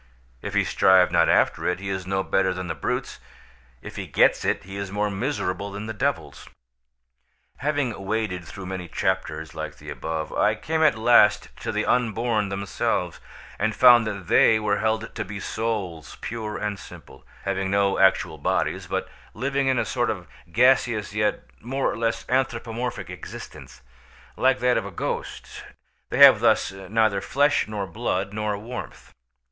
[0.41, 3.19] If he strive not after it he is no better than the brutes,
[3.83, 6.49] if he get it he is more miserable than the devils.
[7.57, 12.49] Having waded through many chapters like the above, I came at last to the unborn
[12.49, 13.19] themselves,
[13.59, 18.39] and found that they were held to be souls pure and simple, having no actual
[18.39, 23.83] bodies, but living in a sort of gaseous yet more or less anthropomorphic existence,
[24.35, 25.63] like that of a ghost;
[26.09, 29.13] they have thus neither flesh nor blood nor warmth.